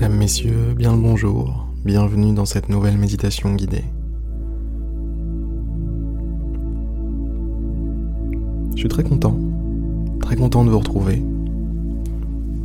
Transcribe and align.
Mesdames, 0.00 0.16
Messieurs, 0.16 0.74
bien 0.74 0.96
le 0.96 1.02
bonjour, 1.02 1.66
bienvenue 1.84 2.32
dans 2.32 2.46
cette 2.46 2.70
nouvelle 2.70 2.96
méditation 2.96 3.54
guidée. 3.54 3.84
Je 8.74 8.78
suis 8.78 8.88
très 8.88 9.02
content, 9.02 9.38
très 10.22 10.36
content 10.36 10.64
de 10.64 10.70
vous 10.70 10.78
retrouver, 10.78 11.22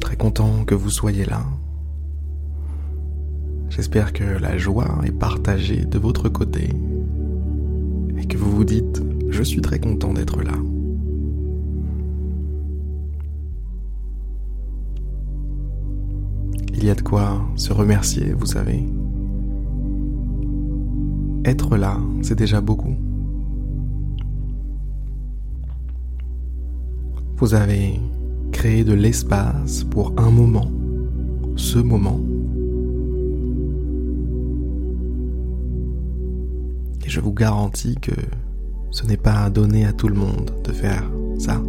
très 0.00 0.16
content 0.16 0.64
que 0.64 0.74
vous 0.74 0.88
soyez 0.88 1.26
là. 1.26 1.44
J'espère 3.68 4.14
que 4.14 4.24
la 4.24 4.56
joie 4.56 4.98
est 5.04 5.12
partagée 5.12 5.84
de 5.84 5.98
votre 5.98 6.30
côté 6.30 6.70
et 8.16 8.24
que 8.24 8.38
vous 8.38 8.52
vous 8.52 8.64
dites⁇ 8.64 9.00
Je 9.28 9.42
suis 9.42 9.60
très 9.60 9.80
content 9.80 10.14
d'être 10.14 10.40
là⁇ 10.42 10.52
Il 16.80 16.84
y 16.84 16.90
a 16.90 16.94
de 16.94 17.02
quoi 17.02 17.40
se 17.56 17.72
remercier, 17.72 18.32
vous 18.32 18.46
savez. 18.46 18.88
Être 21.44 21.76
là, 21.76 21.98
c'est 22.22 22.38
déjà 22.38 22.60
beaucoup. 22.60 22.94
Vous 27.36 27.54
avez 27.54 27.98
créé 28.52 28.84
de 28.84 28.92
l'espace 28.92 29.82
pour 29.82 30.12
un 30.18 30.30
moment, 30.30 30.70
ce 31.56 31.80
moment. 31.80 32.20
Et 37.04 37.10
je 37.10 37.20
vous 37.20 37.32
garantis 37.32 37.96
que 37.96 38.14
ce 38.92 39.04
n'est 39.04 39.16
pas 39.16 39.50
donné 39.50 39.84
à 39.84 39.92
tout 39.92 40.06
le 40.06 40.14
monde 40.14 40.52
de 40.62 40.70
faire 40.70 41.02
ça. 41.38 41.60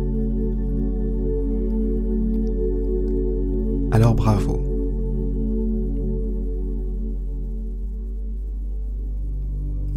Alors 3.92 4.14
bravo. 4.14 4.69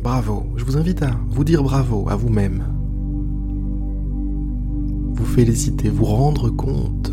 Bravo, 0.03 0.45
je 0.57 0.65
vous 0.65 0.77
invite 0.77 1.01
à 1.03 1.13
vous 1.29 1.45
dire 1.45 1.63
bravo 1.63 2.09
à 2.09 2.17
vous-même. 2.17 2.65
Vous 5.15 5.25
féliciter, 5.25 5.91
vous 5.91 6.07
rendre 6.07 6.51
compte 6.51 7.13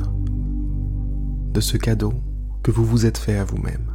de 1.54 1.62
ce 1.62 1.78
cadeau 1.78 2.14
que 2.64 2.72
vous 2.72 2.84
vous 2.84 3.06
êtes 3.06 3.20
fait 3.20 3.38
à 3.38 3.44
vous-même. 3.44 3.94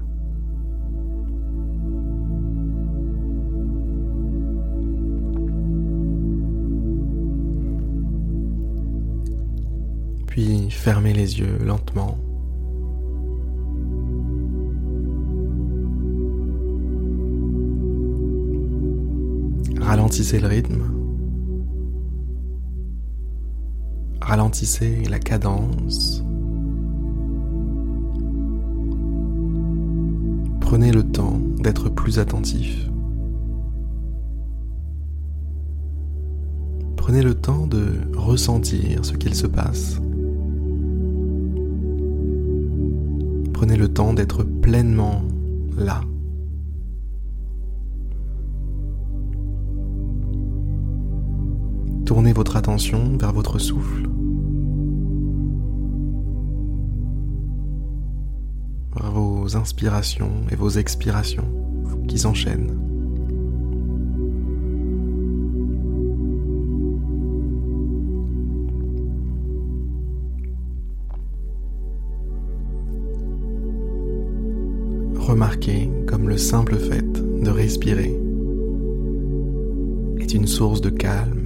Puis 10.29 10.71
fermez 10.71 11.13
les 11.13 11.41
yeux 11.41 11.59
lentement. 11.65 12.17
Ralentissez 19.95 20.41
le 20.41 20.49
rythme. 20.49 20.83
Ralentissez 24.21 25.05
la 25.05 25.21
cadence. 25.21 26.25
Prenez 30.61 30.91
le 30.91 31.05
temps 31.05 31.39
d'être 31.61 31.91
plus 31.91 32.19
attentif. 32.19 32.91
Prenez 36.97 37.23
le 37.23 37.37
temps 37.37 37.69
de 37.69 37.87
ressentir 38.17 39.05
ce 39.05 39.13
qu'il 39.13 39.37
se 39.37 39.47
passe. 39.47 40.01
Prenez 43.53 43.77
le 43.77 43.87
temps 43.87 44.13
d'être 44.13 44.43
pleinement 44.43 45.23
là. 45.79 46.01
Tournez 52.15 52.33
votre 52.33 52.55
attention 52.55 53.17
vers 53.17 53.33
votre 53.33 53.59
souffle, 53.59 54.09
vers 58.95 59.11
vos 59.11 59.57
inspirations 59.57 60.31
et 60.49 60.55
vos 60.55 60.71
expirations 60.71 61.49
qui 62.07 62.17
s'enchaînent. 62.17 62.79
Remarquez 75.17 75.91
comme 76.07 76.29
le 76.29 76.39
simple 76.39 76.77
fait 76.77 77.43
de 77.43 77.51
respirer 77.51 78.17
est 80.21 80.33
une 80.33 80.47
source 80.47 80.81
de 80.81 80.91
calme 80.91 81.44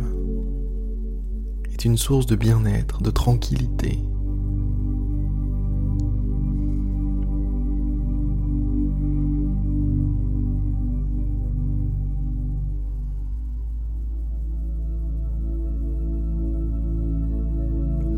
une 1.85 1.97
source 1.97 2.27
de 2.27 2.35
bien-être, 2.35 3.03
de 3.03 3.11
tranquillité. 3.11 4.01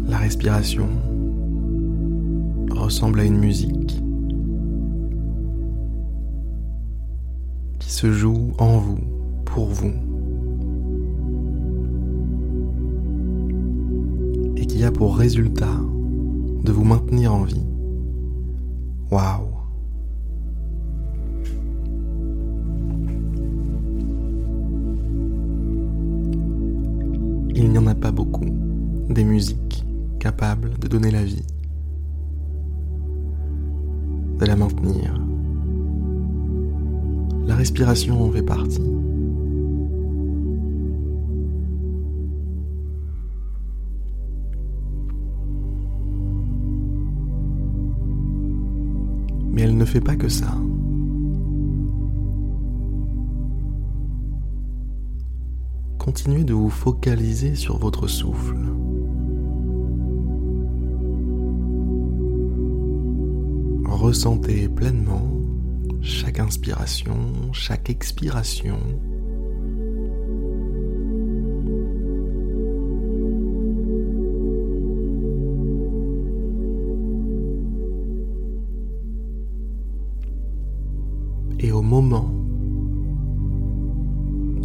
La 0.09 0.19
respiration 0.19 0.89
ressemble 2.71 3.21
à 3.21 3.25
une 3.25 3.39
musique 3.39 4.03
qui 7.79 7.91
se 7.91 8.11
joue 8.13 8.53
en 8.59 8.79
vous, 8.79 8.99
pour 9.45 9.67
vous. 9.67 10.10
A 14.85 14.91
pour 14.93 15.17
résultat 15.17 15.79
de 16.65 16.73
vous 16.73 16.85
maintenir 16.85 17.35
en 17.35 17.45
vie. 17.45 17.67
Waouh 19.11 19.49
Il 27.55 27.71
n'y 27.71 27.79
en 27.79 27.87
a 27.87 27.95
pas 27.95 28.11
beaucoup 28.11 28.47
des 29.11 29.25
musiques 29.25 29.85
capables 30.19 30.79
de 30.79 30.89
donner 30.89 31.11
la 31.11 31.25
vie, 31.25 31.45
de 34.39 34.47
la 34.47 34.57
maintenir. 34.57 35.21
La 37.47 37.57
respiration 37.57 38.29
en 38.29 38.31
fait 38.31 38.43
partie. 38.43 38.81
Mais 49.51 49.63
elle 49.63 49.77
ne 49.77 49.85
fait 49.85 50.01
pas 50.01 50.17
que 50.17 50.29
ça. 50.29 50.55
Continuez 55.99 56.45
de 56.45 56.55
vous 56.55 56.71
focaliser 56.71 57.55
sur 57.55 57.79
votre 57.79 58.07
souffle. 58.07 58.57
Ressentez 63.85 64.69
pleinement 64.69 65.31
chaque 66.01 66.41
inspiration, 66.41 67.17
chaque 67.53 67.91
expiration 67.91 68.79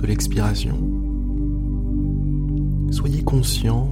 l'expiration, 0.06 0.78
soyez 2.92 3.24
conscient 3.24 3.90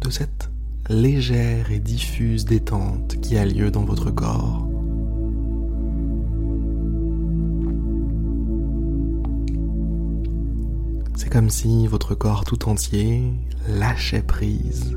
de 0.00 0.10
cette 0.10 0.50
légère 0.88 1.70
et 1.70 1.80
diffuse 1.80 2.44
détente 2.44 3.20
qui 3.20 3.36
a 3.36 3.44
lieu 3.44 3.70
dans 3.70 3.84
votre 3.84 4.10
corps. 4.10 4.66
C'est 11.16 11.30
comme 11.30 11.50
si 11.50 11.86
votre 11.86 12.14
corps 12.14 12.44
tout 12.44 12.68
entier 12.68 13.32
lâchait 13.68 14.22
prise 14.22 14.96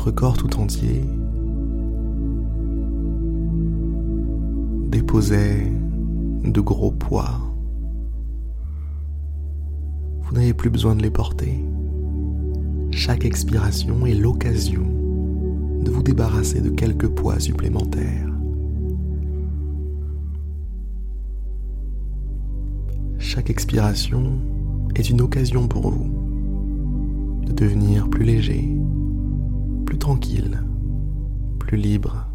votre 0.00 0.12
corps 0.12 0.36
tout 0.38 0.58
entier 0.58 1.04
déposait 4.88 5.70
de 6.42 6.60
gros 6.62 6.90
poids. 6.90 7.38
Vous 10.22 10.32
n'avez 10.32 10.54
plus 10.54 10.70
besoin 10.70 10.96
de 10.96 11.02
les 11.02 11.10
porter. 11.10 11.62
Chaque 12.90 13.26
expiration 13.26 14.06
est 14.06 14.14
l'occasion 14.14 14.86
de 15.82 15.90
vous 15.90 16.02
débarrasser 16.02 16.62
de 16.62 16.70
quelques 16.70 17.08
poids 17.08 17.38
supplémentaires. 17.38 18.32
Chaque 23.18 23.50
expiration 23.50 24.38
est 24.94 25.10
une 25.10 25.20
occasion 25.20 25.68
pour 25.68 25.90
vous 25.90 26.10
de 27.44 27.52
devenir 27.52 28.08
plus 28.08 28.24
léger, 28.24 28.66
tranquille, 30.10 30.58
plus 31.60 31.76
libre. 31.76 32.26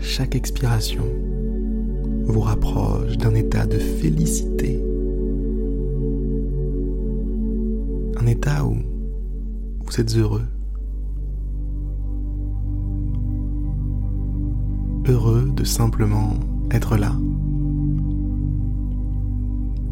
Chaque 0.00 0.34
expiration 0.34 1.04
vous 2.24 2.40
rapproche 2.40 3.16
d'un 3.18 3.36
état 3.36 3.66
de 3.66 3.78
félicité 3.78 4.82
un 8.16 8.26
état 8.26 8.64
où 8.64 8.78
vous 9.84 10.00
êtes 10.00 10.16
heureux. 10.16 10.42
Heureux 15.08 15.50
de 15.54 15.64
simplement 15.64 16.34
être 16.70 16.96
là. 16.96 17.12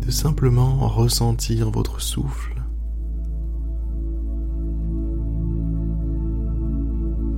De 0.07 0.11
simplement 0.11 0.87
ressentir 0.89 1.71
votre 1.71 2.01
souffle. 2.01 2.55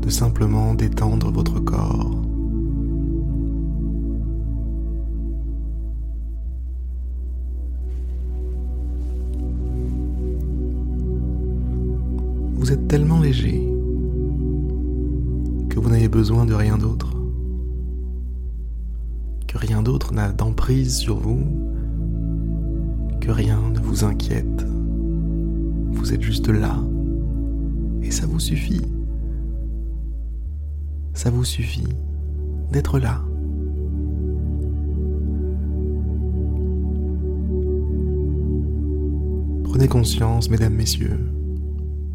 De 0.03 0.11
simplement 0.11 0.75
détendre 0.75 1.31
votre 1.31 1.61
corps. 1.61 2.23
vous 12.63 12.71
êtes 12.71 12.87
tellement 12.87 13.19
léger 13.19 13.69
que 15.69 15.81
vous 15.81 15.91
n'avez 15.91 16.07
besoin 16.07 16.47
de 16.47 16.55
rien 16.55 16.79
d'autre, 16.79 17.13
rien 19.63 19.81
d'autre 19.81 20.13
n'a 20.13 20.33
d'emprise 20.33 20.97
sur 20.97 21.17
vous, 21.17 21.41
que 23.21 23.31
rien 23.31 23.61
ne 23.73 23.79
vous 23.79 24.03
inquiète. 24.03 24.67
Vous 25.93 26.13
êtes 26.13 26.21
juste 26.21 26.49
là 26.49 26.83
et 28.03 28.11
ça 28.11 28.27
vous 28.27 28.41
suffit. 28.41 28.83
Ça 31.15 31.31
vous 31.31 31.45
suffit 31.45 31.95
d'être 32.73 32.99
là. 32.99 33.23
Prenez 39.63 39.87
conscience, 39.87 40.51
mesdames, 40.51 40.75
messieurs, 40.75 41.21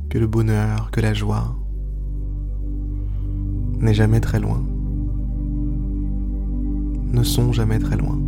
que 0.10 0.18
le 0.18 0.28
bonheur, 0.28 0.92
que 0.92 1.00
la 1.00 1.14
joie 1.14 1.56
n'est 3.80 3.94
jamais 3.94 4.20
très 4.20 4.42
loin, 4.42 4.66
ne 7.12 7.24
sont 7.24 7.54
jamais 7.54 7.80
très 7.80 7.98
loin, 7.98 8.20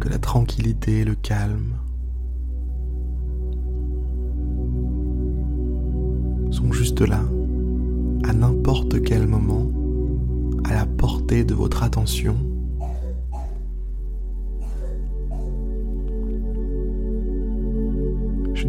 que 0.00 0.08
la 0.08 0.18
tranquillité, 0.18 1.04
le 1.04 1.14
calme 1.14 1.74
sont 6.50 6.72
juste 6.72 7.00
là, 7.00 7.22
à 8.24 8.32
n'importe 8.32 9.02
quel 9.02 9.26
moment, 9.26 9.70
à 10.64 10.74
la 10.74 10.86
portée 10.86 11.44
de 11.44 11.54
votre 11.54 11.82
attention 11.82 12.36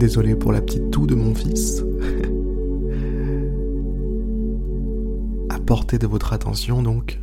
désolé 0.01 0.35
pour 0.35 0.51
la 0.51 0.61
petite 0.61 0.89
toux 0.89 1.05
de 1.05 1.13
mon 1.13 1.35
fils. 1.35 1.83
à 5.49 5.59
portée 5.59 5.99
de 5.99 6.07
votre 6.07 6.33
attention 6.33 6.81
donc 6.81 7.19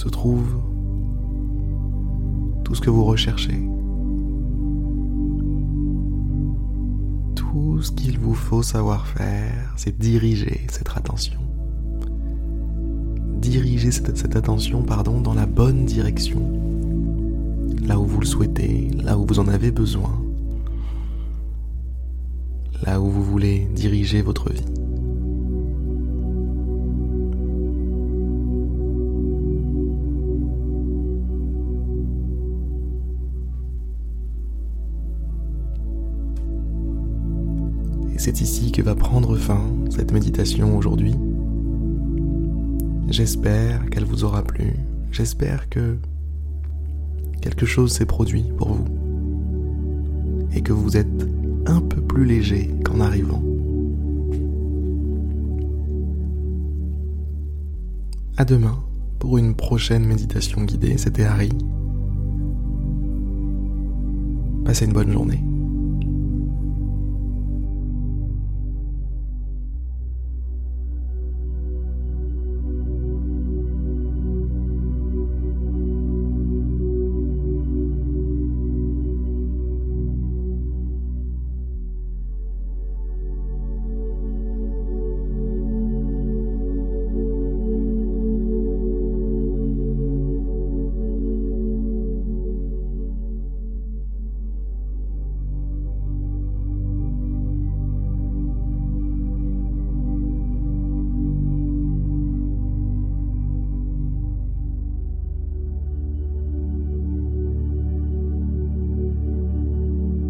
se 0.00 0.08
trouve 0.08 0.56
tout 2.64 2.74
ce 2.74 2.80
que 2.80 2.88
vous 2.88 3.04
recherchez. 3.04 3.60
Tout 7.34 7.82
ce 7.82 7.92
qu'il 7.92 8.18
vous 8.18 8.32
faut 8.32 8.62
savoir 8.62 9.06
faire, 9.06 9.74
c'est 9.76 9.98
diriger 9.98 10.66
cette 10.70 10.88
attention. 10.96 11.40
Diriger 13.42 13.90
cette, 13.90 14.36
attention 14.36 14.82
pardon, 14.82 15.20
dans 15.20 15.34
la 15.34 15.44
bonne 15.44 15.84
direction, 15.84 16.40
là 17.82 18.00
où 18.00 18.06
vous 18.06 18.20
le 18.20 18.26
souhaitez, 18.26 18.90
là 19.04 19.18
où 19.18 19.26
vous 19.26 19.38
en 19.38 19.48
avez 19.48 19.70
besoin 19.70 20.18
là 22.86 22.98
où 22.98 23.10
vous 23.10 23.22
voulez 23.22 23.68
diriger 23.74 24.22
votre 24.22 24.50
vie. 24.50 24.64
C'est 38.20 38.42
ici 38.42 38.70
que 38.70 38.82
va 38.82 38.94
prendre 38.94 39.34
fin 39.34 39.62
cette 39.88 40.12
méditation 40.12 40.76
aujourd'hui. 40.76 41.14
J'espère 43.08 43.88
qu'elle 43.88 44.04
vous 44.04 44.24
aura 44.24 44.42
plu. 44.42 44.74
J'espère 45.10 45.70
que 45.70 45.96
quelque 47.40 47.64
chose 47.64 47.92
s'est 47.92 48.04
produit 48.04 48.44
pour 48.58 48.74
vous 48.74 48.84
et 50.54 50.60
que 50.60 50.74
vous 50.74 50.98
êtes 50.98 51.26
un 51.64 51.80
peu 51.80 52.02
plus 52.02 52.26
léger 52.26 52.70
qu'en 52.84 53.00
arrivant. 53.00 53.42
À 58.36 58.44
demain 58.44 58.78
pour 59.18 59.38
une 59.38 59.54
prochaine 59.54 60.04
méditation 60.04 60.64
guidée. 60.64 60.98
C'était 60.98 61.24
Harry. 61.24 61.52
Passez 64.66 64.84
une 64.84 64.92
bonne 64.92 65.10
journée. 65.10 65.42